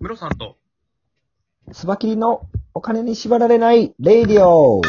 [0.00, 0.56] ムロさんと、
[1.72, 4.80] スバキリのお金に縛られないレイディオ。
[4.80, 4.86] こ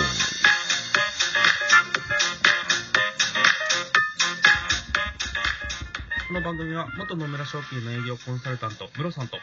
[6.34, 9.36] の番組は元野村証券の営業コンサルタント、ムロさんと、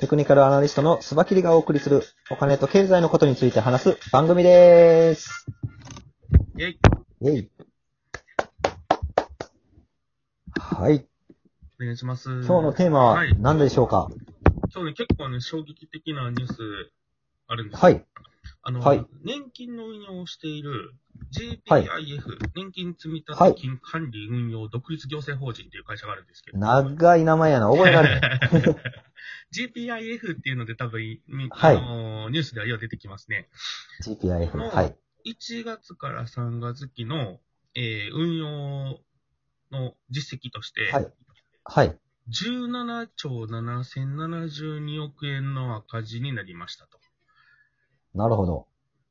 [0.00, 5.46] テクニカルアナリストのスバキリがお送りするお金と経済のことについて話す番組です。
[6.58, 6.80] イェイ
[7.20, 7.50] イェイ。
[10.58, 11.06] はい。
[11.80, 12.28] お願いします。
[12.28, 14.08] 今日のテーマははい何でしょうか？
[14.74, 16.90] 今日ね、結構ね、衝撃的なニュース
[17.46, 18.04] あるんですよはい。
[18.62, 20.94] あの、はい年金の運用をしている
[21.68, 26.58] はい JPIF、年金積立はい金管理運用独立行政法人っていう会社があるんですけど。
[26.58, 27.70] 長い名前やな。
[27.70, 28.40] 覚えられない。
[29.52, 33.48] GPIF っていうので多分、みはいあのニュースではよう出てきますね。
[34.02, 34.56] GPIF。
[34.56, 34.96] はい。
[35.26, 37.40] 1月から3月期の、
[37.74, 38.98] えー運用
[39.70, 41.12] の実績として、はい。
[41.64, 41.98] はい。
[42.30, 46.98] 17兆7072億円の赤字になりましたと。
[48.14, 48.66] なるほど。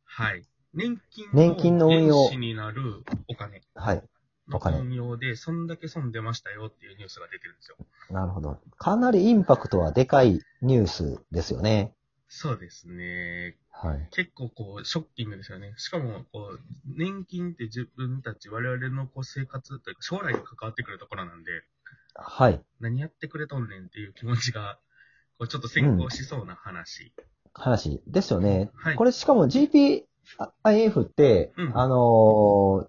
[0.06, 0.44] はい。
[0.73, 4.04] 年金年金の運用原資になるお金はい。
[4.48, 7.78] おの金運用で、そんだけ損出ましたよっていうニュースが出てるんですよ。
[8.09, 8.59] なるほど。
[8.78, 11.94] かなりインパクトはでかいニュースですよね。
[12.28, 13.58] そうですね。
[13.70, 14.08] はい。
[14.12, 15.73] 結構こう、ショッキングですよね。
[15.78, 21.52] しかも、こう、年金って自分たち、我々のこう生活というか、将来に関わってくるところなんで、
[22.16, 22.62] はい。
[22.80, 24.78] 何やってくれとんねんっていう気持ちが、
[25.38, 27.14] こうちょっと先行しそうな話。
[27.54, 28.70] 話ですよね。
[28.76, 28.95] はい。
[28.95, 32.88] これしかも GPIF って、うんあのー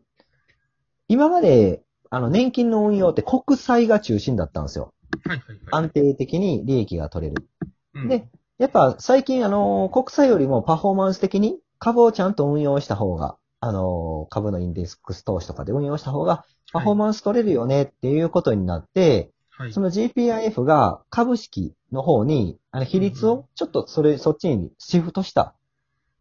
[1.09, 4.95] 今まで、あの、年金の運用って国債が中心だったんですよ。
[5.27, 5.59] はいはいはい。
[5.71, 7.47] 安定的に利益が取れる。
[7.95, 8.29] うんで、
[8.59, 19.73] やっぱ最近あのー国債よりもパフォーマンス的に株をちゃんと運用した方が、あのー株のインデックス投資とかで運用した方がパフォーマンス取れるよねっていうことになって、はい。
[19.73, 25.55] その GPIF が株式の方に、あの比率をちょっとそれ、そっちにシフトしたっ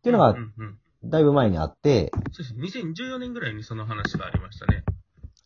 [0.03, 0.35] ていうのが
[1.03, 2.83] だいぶ前にあって、そうですね。
[2.83, 4.83] 2014年ぐらいにその話がありましたね。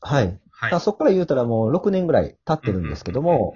[0.01, 0.27] はい。
[0.27, 0.79] だはい。
[0.81, 3.55] そこから言うたらもう6年ぐらい経ってるんですけども、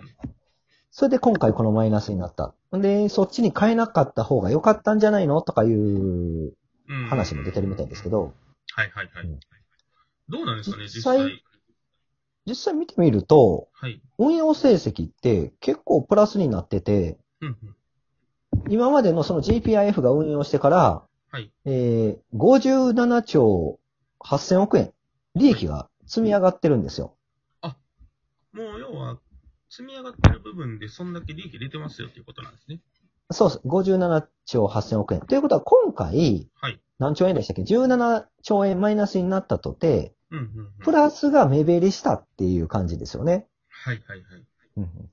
[0.92, 2.54] それで今回このマイナスになった。
[2.72, 6.52] で、そっちに変えなかった方が良かったんじゃないのとかいううん
[7.10, 8.10] 話も出てるみたいですけ。
[8.10, 8.34] ど、
[8.74, 9.40] はいはいはいうん。
[10.30, 11.44] どうなんですかね、実実際際。
[12.46, 14.02] 実際見てみると、はい。
[14.18, 18.74] 運用成績って結構プラスになってて、うんうん。
[18.74, 21.52] 今までのその GPIF が運用してから、はい。
[21.66, 23.80] えー、57兆
[24.20, 24.94] 8000億円、
[25.36, 27.16] 利益が積み上がってるんですよ。
[28.52, 29.20] もう要は、
[29.70, 32.80] 積み上がってる部分でそんだけ利益出てますよっていうことなんですね。
[33.32, 33.62] そうです。
[33.68, 35.22] 57兆8000億円。
[35.22, 36.80] ということは今回、はい。
[36.98, 40.72] 何兆円でしたっけ ?17 兆円マイナスになったとて、うんうんうん。
[40.80, 43.48] プラスが目減りしたっていう感じですよね。
[43.70, 44.46] はいはいはい。
[44.78, 45.10] うんうん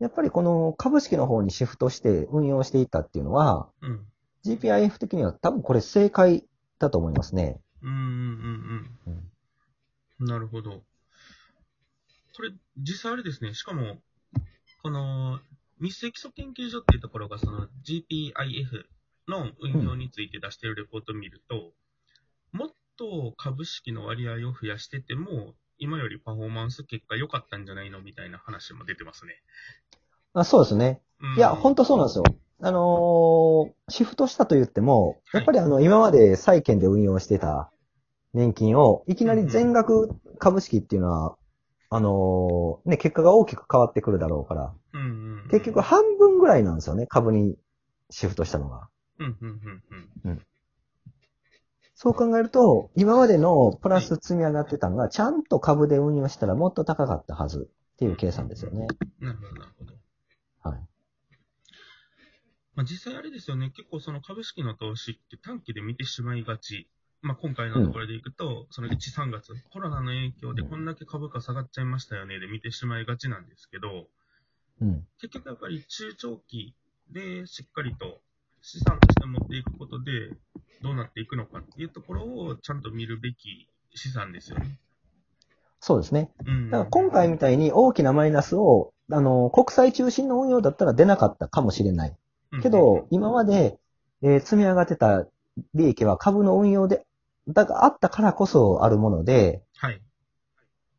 [0.00, 4.04] やっぱりこの株式の方にシフトして運用していったっていうのは、うん。
[4.44, 6.44] GPIF 的には多分これ正解
[6.80, 7.60] だと思いますね。
[7.82, 7.96] うんうん
[9.06, 9.22] うん
[10.20, 10.26] うん。
[10.26, 10.82] なるほど。
[12.34, 13.98] これ、実際あれですね、しかも、
[14.82, 15.38] この、
[15.82, 18.84] 日清基礎研究所っていうところが、その GPIF
[19.26, 21.72] の運用について出しているレポートを見ると、
[22.52, 29.32] もっと株式の割合を増やしてても、今よりパフォーマンス結果良かったんじゃないのみたいな話も出てますね。
[30.34, 31.00] あそうですね。
[31.20, 32.24] うんいや、本当そうなんですよ。
[32.60, 37.72] あのーシフトしたと言っても、やっぱりあの、今まで債券で運用してた
[38.34, 41.36] 年金を、いきなり全額株式っていうのは、
[41.94, 47.58] あのーね、結果が大きく変わってくるだろうから、うんうんうん、結局半分ぐらいなんですよね、株に
[48.08, 48.88] シフトしたのが。
[49.18, 49.60] うんうん
[50.24, 50.42] うんうん。
[51.94, 58.86] そう考えると、今までのプラス積み上がってたのが、ちゃんと株で運用したらもっと高かったはずっていう計算ですよね。
[59.20, 59.92] なるほど、なるほど。
[60.62, 60.80] はい。
[62.74, 66.88] まあ、実際あれですよね、結構その株式の投資って短期で見てしまいがち。
[67.22, 74.08] まあ、今回のところでいくと、その1、3月、コロナの影響でこんだけ株価下がっちゃいましたよね、で見てしまいがちなんですけど、
[74.80, 75.06] うん。
[75.20, 76.74] 結局やっぱり中長期
[77.10, 78.18] でしっかりと
[78.60, 80.30] 資産として持っていくことで、
[80.82, 84.76] どうなっていくのかっていうところをちゃんと見るべき資産ですよね。
[85.78, 86.30] そうですね。
[86.44, 86.70] うん。
[86.70, 92.16] だから今回みたいに大きなマイナスを、あの、国際中心の運用だったら出なかったかもしれない。
[92.62, 93.78] けど、今まで、
[94.22, 95.26] えー積み上がってた
[95.74, 97.04] 利益は株の運用で、
[97.48, 100.00] だがあったからこそあるもので、はい。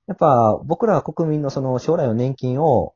[0.07, 2.93] やっぱ僕ら国民のその将来の年金を。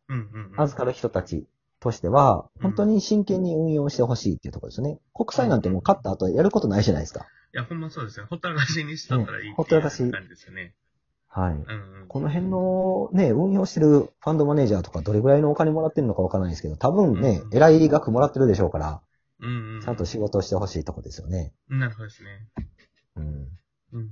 [0.57, 1.45] 預かる人たち
[1.79, 4.99] としては、うん本当に真剣に運用してほしいっていうところですよね。
[5.13, 7.27] 国債なんてもう買った後やることないじゃないですか。
[7.53, 8.25] いや、ほんまそうですね。
[8.29, 10.73] ほったらかしにしたったらいいっていうほったらかしですよね。
[11.27, 11.53] はい。
[11.53, 11.63] うんう
[12.05, 12.07] ん。
[12.07, 19.01] この辺のね、運用してるファンドマネージャーとかどれぐらいのお金もらってるのかわからないですけど、多分ね、うんえらい額もらってるでしょうから、
[19.39, 19.81] うんうん。
[19.81, 21.53] ちゃんと仕事をしてほしいとこですよね。
[21.69, 22.47] なるほどですね。
[23.93, 24.07] うん。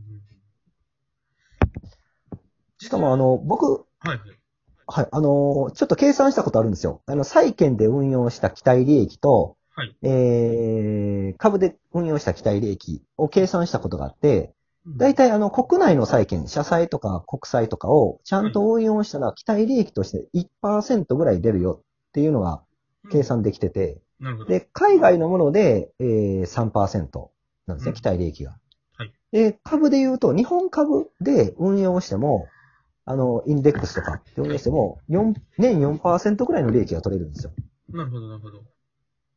[2.78, 4.20] しかもあ、の、僕、はいはい。
[4.88, 7.02] はい、あの、ちょっと計算したことあるんですよ。
[7.08, 9.96] あの、債券で運用した期待利益と、はい。
[10.04, 14.54] えー、株で運用した期待利益を計算したことがあって、
[14.88, 20.28] 大体、体あの、国内の債券、社債とか国債とかをちゃんと運用したら、期待利益として
[20.64, 22.62] 1%ぐらい出るよっていうのが
[23.12, 24.00] 計算できてて。
[24.48, 27.30] で、海外のもので、えー、3%
[27.66, 28.58] なんですね、うん期待利益が。
[28.98, 29.14] はい。
[29.32, 32.48] で、株で言うと、日本株で運用しても、
[33.06, 37.54] あの、インデックスとかで運用しても、4年4%ぐらいの利益が取れるんですよ。
[37.90, 38.64] なるほど、なるほど。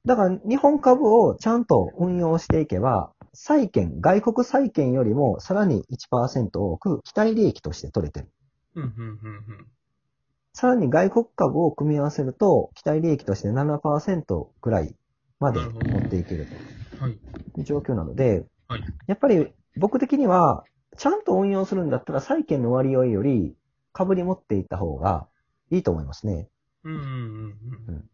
[0.06, 8.28] だから、日本株をちゃんと運用していけば、債券、外国債券よりもさらに1%多く期待利益として取れてる。
[8.75, 9.66] うん、うん、うん、うん。
[10.54, 14.94] さらに外国株を組み合わせると、期待利益として7%くらい
[15.40, 16.46] まで持っていける
[16.99, 17.19] はい。
[17.54, 18.84] という状況なので、はい。
[19.06, 20.64] やっぱり僕的には、
[20.96, 23.54] ちゃんと運用するんだったら債券の割合より
[23.92, 25.26] 株に持っていった方が
[25.70, 26.48] いいと思いますね。
[26.84, 27.02] うん、うん、
[27.88, 28.04] うん。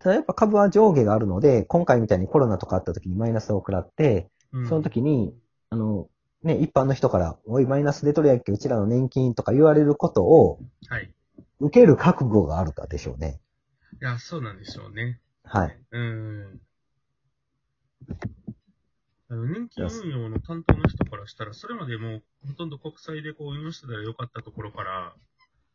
[0.00, 5.32] ただやっぱ株は上下があるので、今回みたいにコロナとかあった時にマイナスを食らって、うんその時に、
[5.68, 6.08] あの、
[6.42, 11.12] ね、一般の人から、おい、マイナスで取り上げてうちらの年金とか言われることをはい。
[11.60, 13.40] 受ける覚悟があるかでしょうね。
[14.00, 15.20] いや、そうなんでしょうね。
[15.44, 15.78] はい。
[15.92, 16.60] うん。
[19.30, 25.14] あの年金運用の担当の人からしたら、それまでもうほとんど国債でこう運用してたらよかったところから、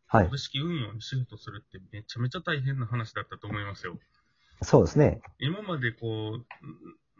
[0.08, 0.38] はい株。
[0.38, 3.98] 式運用にシフトするってめちゃめちゃ大変な話だったと思いますよ。
[4.62, 5.22] そうですね。
[5.40, 6.40] 今までこ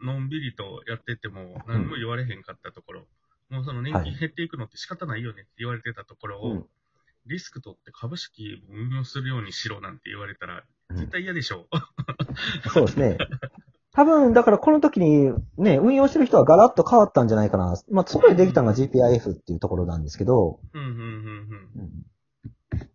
[0.00, 3.06] う、のんびりとやってても何も言われへんかったところ、
[3.48, 6.66] もうその年金減っていくのって仕方ないよねって言われてたところを、うん
[7.28, 12.70] リスク取って株式を運用するようにしろなんて言われたら、うん絶対嫌でしょう。
[12.70, 13.18] そうですね。
[13.96, 17.80] 多分、だからこの時にね、運用してる人はガラッと変わったんじゃないかな。
[17.90, 22.86] まあ、そこでできたのが GPIF っていうところなんですけど、うん、うん、うん、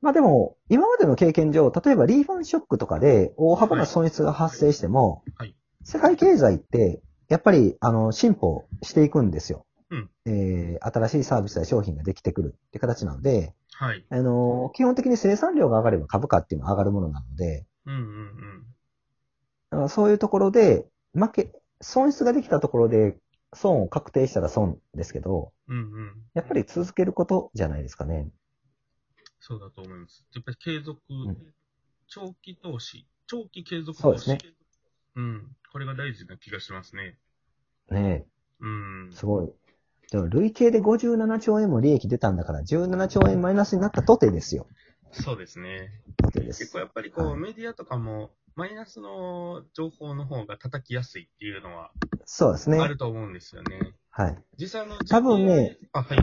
[0.00, 5.54] まあでも、今までの経験上、例えばリーファンショックとかで大幅な損失が発生しても、はい
[5.84, 9.64] 世界経済って、やっぱり、あの、進歩していくんですよ。
[9.90, 14.04] うんえー新しいサービスや商品ができてくるって形なので、はい。
[14.10, 18.47] あの、基本的に生産量が上がれば株価っていうのは上がるものなので、うん、うん、うん。
[19.88, 23.16] そういうところで、負け、損失ができたところで、
[23.54, 26.12] 損を確定したら損ですけど、うん、うん。
[26.34, 28.28] やっぱり続けることじゃないですかね。
[29.40, 30.26] そうだと思います。
[30.34, 31.36] やっぱり継続、ん
[32.06, 34.24] 長期投資、長期継続投資。
[34.24, 34.52] そうですね。
[35.16, 35.56] うん。
[35.72, 37.18] これが大事な気がしますね。
[37.90, 38.26] ね
[38.60, 39.16] うんえ、。
[39.16, 39.52] すごい。
[40.10, 44.66] でも累計で57兆円も利益出たんだから、17兆円マイナスになったとてですよ。
[45.12, 46.02] そうですね。
[46.16, 46.78] とてです結構。
[46.78, 51.92] やっぱりこう、はいメディアとかも、マイナスの情報の方が叩きやすいっていうのは
[52.24, 52.88] そうですねあ。
[52.88, 53.94] ると思うんですよね。
[54.10, 54.38] はい。
[54.58, 56.18] 実際の多分ね、あ、はい。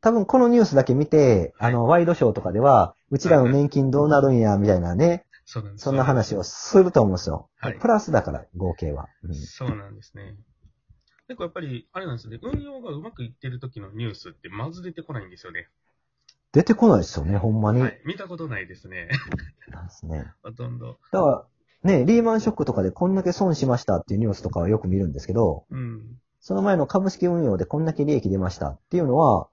[0.00, 7.48] 多分このニュースだけ見て、あの、ワイドショーとかでは、うちらの年金どうなるんや、みたいなね、そうなそんな話をすると思うんですよ。
[7.58, 9.06] はいプラスだから、合計は。
[9.22, 10.34] うんそうなんですね。
[11.28, 12.40] 結構やっぱり、あれなんですよね。
[12.42, 15.68] 運用がうまくいってる時のニュースってまず出てこないんですよね。
[16.52, 17.80] 出てこないですよね、ほんまに。
[17.80, 18.00] はい。
[18.04, 19.08] 見たことないですね。
[19.68, 20.26] なんですね。
[20.42, 20.98] ほとんど。
[21.12, 21.44] だから、
[21.82, 26.02] ね、リーマンショックとかでこんだけ損しましたっていうニュースとかはよく見るんですけど、うん。
[26.40, 29.48] その前の株式運用でこんだけ利益出ましたっていうのは、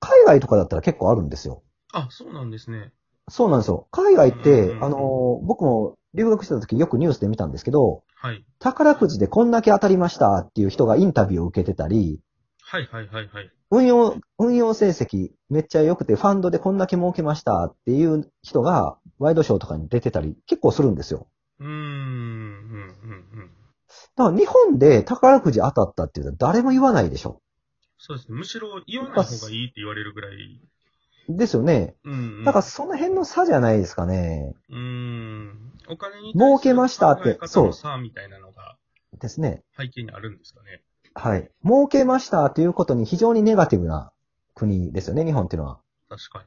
[0.00, 1.62] 海外とかだったら結構あるんですよ。
[1.92, 2.92] あ、そうなんですね。
[3.28, 3.86] そうなんですよ。
[3.90, 8.44] 海外って、うんあの、僕も留学してた時よくニュースで見たんですけど、はい。
[8.58, 12.20] 宝くじでこんだけ当たりましたっていう人がインタビューを受けてたり、
[12.70, 13.50] はいはいはいはい。
[13.70, 21.28] 運用、運用成績めっちゃ良くてファンドでこんだけ儲けましたっていう人がワイドショーとかに出てたり結構するんですよ。
[21.60, 23.50] うーん、うん、うん、うん。
[24.16, 27.40] だから日本で宝くじ当たったっていうのは誰も言わないでしょ。
[27.96, 28.36] そうですね。
[28.36, 30.60] むしろ言わない方がいいって言われるぐらい。
[31.30, 31.94] ですよね。
[32.04, 32.44] うん、うん。
[32.44, 34.54] だからその辺の差じゃないですかね。
[34.68, 35.72] うーん。
[35.88, 38.76] お金に儲けましたって対する考え方の差みたいなのが
[39.18, 39.62] ですね。
[39.74, 40.82] 背景にあるんですかね。
[41.18, 41.50] はい。
[41.64, 44.12] 儲けましたということに非常にネガティブな
[44.54, 45.80] 国ですよね、日本っていうのは。
[46.08, 46.44] 確か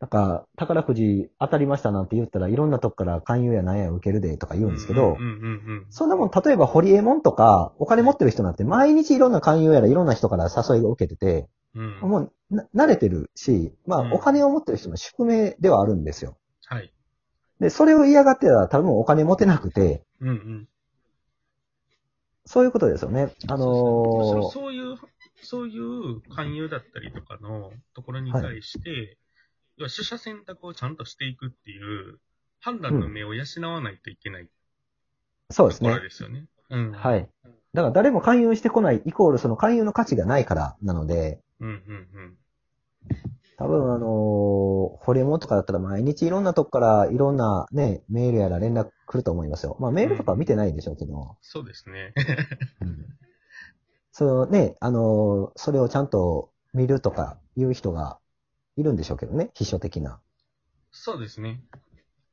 [0.00, 4.60] なんか、宝くじ当たりましたなんて言ったらいろんなとこから勧誘やなんや受けるでとかに。
[4.60, 5.26] 言うんですけどうん、うん、う
[5.82, 11.98] ん、そんなもん、例えばホリエモンとか、お金持ってる人なんて毎日いろんな勧誘やらいろんな人から誘いを受けてて、うん。
[12.02, 12.10] うん。
[12.10, 16.36] もうな慣れてるし、まうんあお金を持ってる人の宿命ではあるんですよ。
[16.66, 16.92] はい。
[17.60, 20.68] で、それを嫌がってたら多分お金持てなくて、うん、うん。
[22.44, 23.32] そういうことですよね。
[23.48, 24.96] あのーそういう、
[25.42, 29.18] そういう勧誘だったりとかのところに対して、
[29.76, 32.18] 要は取捨選択をちゃんとしていくっていう
[32.60, 34.48] 判断の目を養わないといけない
[35.50, 36.02] そうですねところ。
[36.02, 36.46] ですよね。
[36.70, 36.92] うん。
[36.92, 37.28] はい。
[37.74, 41.74] だから誰も勧誘してこないイコールその勧誘の価値がないからなので、うんうん
[42.14, 42.36] うん。
[43.62, 44.08] 多分あのー、
[45.04, 49.76] ホリエモンとかだったら毎日いろんなとこからいろんなね、メールやら連絡来ると思いますよ。
[49.78, 52.12] まあメールとかは見てないんでしょうけど、そうですね。
[52.80, 53.06] うん
[54.14, 58.18] そのね、あのーそれをちゃんと見るとかいう人が
[58.76, 60.20] いるんでしょうけどね、秘書的な。
[60.90, 61.62] そうですね。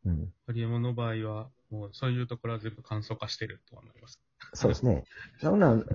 [0.06, 0.34] うん。
[0.46, 4.20] ホリエモンの場合は、もうそういうところは全部簡素化してると思います。
[4.54, 5.06] そうですね。
[5.42, 5.86] そんなん、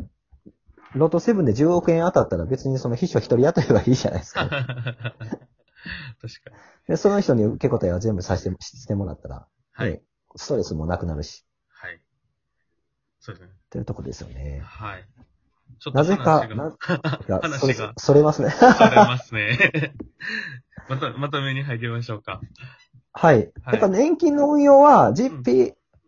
[0.94, 4.48] ロト7で10億円当たったら別にその秘書一人雇えばいいじゃないですか。
[4.48, 5.18] 確か
[6.50, 6.56] に。
[6.88, 9.90] で、その人に受け答えは全部させてしてもらったら、はい。
[9.90, 10.02] ね
[10.36, 12.00] ストレスもなくなるし、はい。
[13.20, 13.52] そうですね。
[13.52, 14.62] っていうとこですよね。
[14.64, 15.04] はい。
[15.78, 16.70] ちょっとなぜか、話がな、
[17.60, 18.50] それ話が、それますね。
[18.50, 19.94] それますね。
[20.88, 22.40] また、まとめに入りましょうか。
[23.12, 23.36] はい。
[23.36, 25.12] はいやっぱ年金の運用は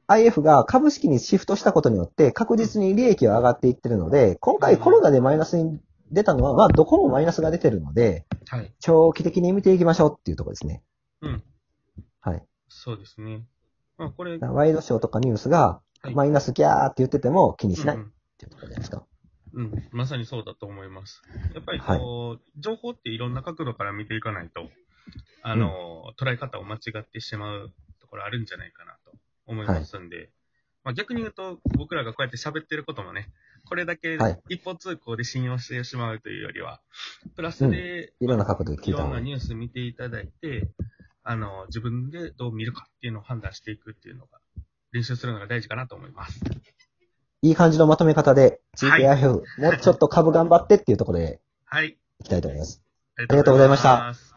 [0.08, 5.80] GPIF が株式にシフトしたことによって確実に利益は上がっていってるので、今回コロナでマイナスに
[6.12, 8.72] 出たのは、まあどこもマイナスが出てるので、はい。
[8.80, 10.82] 長期的に見ていきましょうっていうところですね。
[11.22, 11.42] うん。
[12.20, 12.42] はい。
[12.68, 13.44] そうですね。
[13.98, 19.04] まあ、これ、ワイドショーとかニュースがはいマイナスギャーって言ってても気にしないっうんていうところじゃないですか。
[19.54, 21.22] うん、うんまさにそうだと思います。
[21.54, 24.68] やっぱりこう、情報っていろんな角度から見ていかないと、
[25.42, 30.30] あの、捉え方を間違ってしまうところあるんじゃないかなと思いますんで、
[30.84, 33.28] まあ逆に言うと、僕らがこうやって喋ってることもね、
[33.68, 36.80] これだけはい一方通行で信用してしまうというよりは、
[37.34, 40.68] プラスで、いろんな角度で聞いたろんなニュース見ていただいて、
[41.24, 44.38] あの、自分でどう見るかっていうのを判断していくっていうのが、
[44.92, 46.40] 練習するのが大事かなと思います。
[47.42, 51.98] いい感じのまとめ方で、はい GPIF、もうちょっと株頑張ってっていうところではい。
[52.20, 52.82] いきたいと思います。
[53.16, 54.35] ありがとうございました。